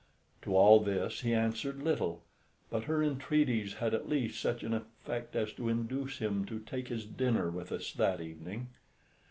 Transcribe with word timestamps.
To 0.41 0.55
all 0.57 0.79
this 0.79 1.19
he 1.21 1.31
answered 1.31 1.83
little, 1.83 2.23
but 2.71 2.85
her 2.85 3.03
entreaties 3.03 3.75
had 3.75 3.93
at 3.93 4.09
least 4.09 4.41
such 4.41 4.63
an 4.63 4.73
effect 4.73 5.35
as 5.35 5.53
to 5.53 5.69
induce 5.69 6.17
him 6.17 6.43
to 6.45 6.57
take 6.59 6.87
his 6.87 7.05
dinner 7.05 7.51
with 7.51 7.71
us 7.71 7.93
that 7.93 8.19
evening. 8.19 8.69